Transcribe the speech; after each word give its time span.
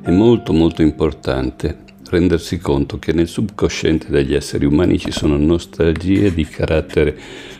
È 0.00 0.10
molto 0.10 0.52
molto 0.52 0.80
importante 0.80 1.86
rendersi 2.08 2.58
conto 2.58 2.98
che 2.98 3.12
nel 3.12 3.28
subconsciente 3.28 4.08
degli 4.08 4.32
esseri 4.32 4.64
umani 4.64 4.98
ci 4.98 5.10
sono 5.10 5.36
nostalgie 5.36 6.32
di 6.32 6.44
carattere 6.44 7.18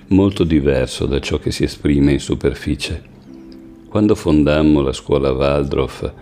molto 0.09 0.45
diverso 0.45 1.05
da 1.07 1.21
ciò 1.21 1.39
che 1.39 1.51
si 1.51 1.65
esprime 1.65 2.13
in 2.13 2.21
superficie. 2.21 3.03
Quando 3.89 4.15
fondammo 4.15 4.81
la 4.81 4.93
scuola 4.93 5.33
Waldorf 5.33 6.13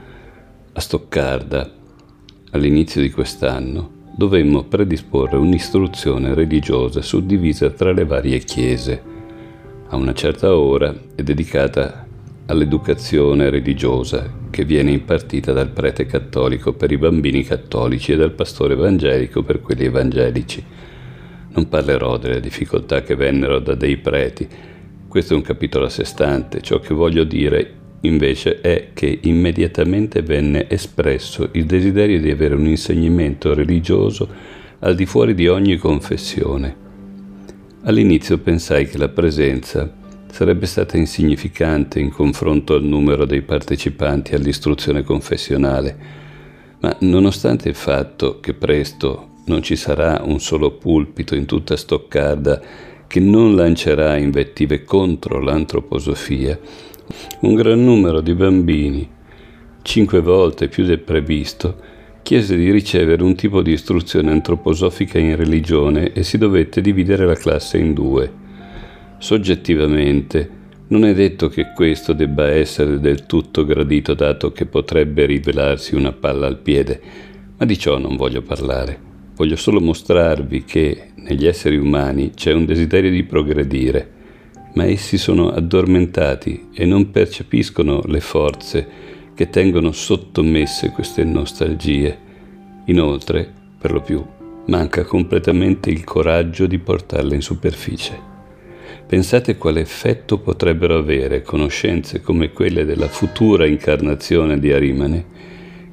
a 0.72 0.80
Stoccarda 0.80 1.70
all'inizio 2.50 3.00
di 3.00 3.10
quest'anno, 3.10 3.90
dovemmo 4.16 4.64
predisporre 4.64 5.36
un'istruzione 5.36 6.34
religiosa 6.34 7.02
suddivisa 7.02 7.70
tra 7.70 7.92
le 7.92 8.04
varie 8.04 8.38
chiese. 8.38 9.02
A 9.88 9.96
una 9.96 10.14
certa 10.14 10.56
ora 10.56 10.92
è 11.14 11.22
dedicata 11.22 12.06
all'educazione 12.46 13.50
religiosa 13.50 14.44
che 14.56 14.64
viene 14.64 14.90
impartita 14.90 15.52
dal 15.52 15.68
prete 15.68 16.06
cattolico 16.06 16.72
per 16.72 16.90
i 16.90 16.96
bambini 16.96 17.44
cattolici 17.44 18.12
e 18.12 18.16
dal 18.16 18.32
pastore 18.32 18.72
evangelico 18.72 19.42
per 19.42 19.60
quelli 19.60 19.84
evangelici. 19.84 20.64
Non 21.50 21.68
parlerò 21.68 22.16
delle 22.16 22.40
difficoltà 22.40 23.02
che 23.02 23.16
vennero 23.16 23.58
da 23.58 23.74
dei 23.74 23.98
preti, 23.98 24.48
questo 25.06 25.34
è 25.34 25.36
un 25.36 25.42
capitolo 25.42 25.84
a 25.84 25.90
sé 25.90 26.06
stante, 26.06 26.62
ciò 26.62 26.80
che 26.80 26.94
voglio 26.94 27.24
dire 27.24 27.74
invece 28.00 28.62
è 28.62 28.92
che 28.94 29.18
immediatamente 29.24 30.22
venne 30.22 30.70
espresso 30.70 31.50
il 31.52 31.66
desiderio 31.66 32.18
di 32.18 32.30
avere 32.30 32.54
un 32.54 32.66
insegnamento 32.66 33.52
religioso 33.52 34.26
al 34.78 34.94
di 34.94 35.04
fuori 35.04 35.34
di 35.34 35.48
ogni 35.48 35.76
confessione. 35.76 36.74
All'inizio 37.82 38.38
pensai 38.38 38.88
che 38.88 38.96
la 38.96 39.10
presenza 39.10 39.92
sarebbe 40.36 40.66
stata 40.66 40.98
insignificante 40.98 41.98
in 41.98 42.10
confronto 42.10 42.74
al 42.74 42.84
numero 42.84 43.24
dei 43.24 43.40
partecipanti 43.40 44.34
all'istruzione 44.34 45.02
confessionale, 45.02 45.96
ma 46.80 46.94
nonostante 47.00 47.70
il 47.70 47.74
fatto 47.74 48.38
che 48.40 48.52
presto 48.52 49.28
non 49.46 49.62
ci 49.62 49.76
sarà 49.76 50.20
un 50.22 50.38
solo 50.38 50.72
pulpito 50.72 51.34
in 51.34 51.46
tutta 51.46 51.74
Stoccarda 51.74 52.60
che 53.06 53.18
non 53.18 53.54
lancerà 53.54 54.18
invettive 54.18 54.84
contro 54.84 55.40
l'antroposofia, 55.40 56.60
un 57.40 57.54
gran 57.54 57.82
numero 57.82 58.20
di 58.20 58.34
bambini, 58.34 59.08
cinque 59.80 60.20
volte 60.20 60.68
più 60.68 60.84
del 60.84 61.00
previsto, 61.00 61.80
chiese 62.22 62.56
di 62.56 62.70
ricevere 62.70 63.22
un 63.22 63.36
tipo 63.36 63.62
di 63.62 63.72
istruzione 63.72 64.32
antroposofica 64.32 65.18
in 65.18 65.34
religione 65.34 66.12
e 66.12 66.22
si 66.22 66.36
dovette 66.36 66.82
dividere 66.82 67.24
la 67.24 67.36
classe 67.36 67.78
in 67.78 67.94
due. 67.94 68.44
Soggettivamente, 69.26 70.48
non 70.86 71.04
è 71.04 71.12
detto 71.12 71.48
che 71.48 71.72
questo 71.74 72.12
debba 72.12 72.46
essere 72.46 73.00
del 73.00 73.26
tutto 73.26 73.64
gradito 73.64 74.14
dato 74.14 74.52
che 74.52 74.66
potrebbe 74.66 75.26
rivelarsi 75.26 75.96
una 75.96 76.12
palla 76.12 76.46
al 76.46 76.58
piede, 76.58 77.00
ma 77.58 77.66
di 77.66 77.76
ciò 77.76 77.98
non 77.98 78.14
voglio 78.14 78.42
parlare. 78.42 78.96
Voglio 79.34 79.56
solo 79.56 79.80
mostrarvi 79.80 80.62
che 80.62 81.08
negli 81.16 81.44
esseri 81.44 81.76
umani 81.76 82.34
c'è 82.34 82.52
un 82.52 82.66
desiderio 82.66 83.10
di 83.10 83.24
progredire 83.24 84.12
ma 84.74 84.84
essi 84.84 85.18
sono 85.18 85.50
addormentati 85.50 86.68
e 86.72 86.84
non 86.84 87.10
percepiscono 87.10 88.02
le 88.04 88.20
forze 88.20 88.88
che 89.34 89.50
tengono 89.50 89.90
sottomesse 89.90 90.90
queste 90.90 91.24
nostalgie. 91.24 92.16
Inoltre, 92.84 93.52
per 93.76 93.90
lo 93.90 94.02
più, 94.02 94.24
manca 94.66 95.02
completamente 95.02 95.90
il 95.90 96.04
coraggio 96.04 96.68
di 96.68 96.78
portarle 96.78 97.34
in 97.34 97.42
superficie. 97.42 98.34
Pensate 99.06 99.56
quale 99.56 99.80
effetto 99.80 100.38
potrebbero 100.38 100.96
avere 100.98 101.42
conoscenze 101.42 102.20
come 102.20 102.50
quelle 102.50 102.84
della 102.84 103.06
futura 103.06 103.64
incarnazione 103.64 104.58
di 104.58 104.72
Arimane, 104.72 105.24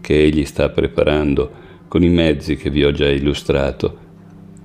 che 0.01 0.19
egli 0.19 0.46
sta 0.46 0.69
preparando 0.69 1.62
con 1.88 2.01
i 2.03 2.09
mezzi 2.09 2.56
che 2.56 2.72
vi 2.72 2.84
ho 2.84 2.91
già 2.91 3.07
illustrato, 3.07 3.97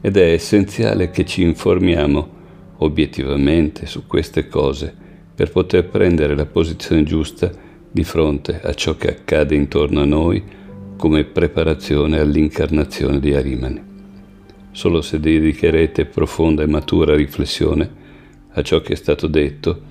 ed 0.00 0.16
è 0.16 0.32
essenziale 0.32 1.10
che 1.10 1.26
ci 1.26 1.42
informiamo 1.42 2.36
obiettivamente 2.78 3.84
su 3.84 4.06
queste 4.06 4.48
cose 4.48 4.94
per 5.34 5.50
poter 5.50 5.86
prendere 5.86 6.34
la 6.34 6.46
posizione 6.46 7.02
giusta 7.02 7.50
di 7.90 8.02
fronte 8.02 8.62
a 8.62 8.72
ciò 8.72 8.96
che 8.96 9.10
accade 9.10 9.56
intorno 9.56 10.00
a 10.00 10.06
noi 10.06 10.42
come 10.96 11.24
preparazione 11.24 12.18
all'incarnazione 12.18 13.20
di 13.20 13.34
Arimane. 13.34 13.84
Solo 14.72 15.02
se 15.02 15.20
dedicherete 15.20 16.06
profonda 16.06 16.62
e 16.62 16.66
matura 16.66 17.14
riflessione 17.14 17.97
a 18.58 18.62
ciò 18.62 18.80
che 18.80 18.94
è 18.94 18.96
stato 18.96 19.28
detto, 19.28 19.82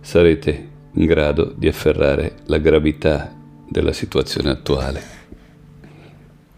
sarete 0.00 0.70
in 0.92 1.04
grado 1.06 1.52
di 1.56 1.66
afferrare 1.66 2.36
la 2.46 2.58
gravità 2.58 3.34
della 3.68 3.92
situazione 3.92 4.50
attuale. 4.50 5.02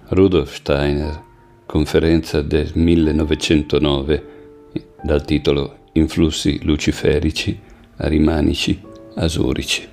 Rudolf 0.09 0.55
Steiner, 0.55 1.23
conferenza 1.65 2.43
del 2.43 2.73
1909, 2.75 4.35
dal 5.03 5.25
titolo 5.25 5.85
Influssi 5.93 6.63
luciferici, 6.63 7.59
arimanici, 7.97 8.79
asurici. 9.15 9.89